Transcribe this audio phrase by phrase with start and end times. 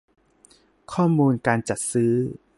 [0.93, 2.13] ข้อมูลการจัดซื้อ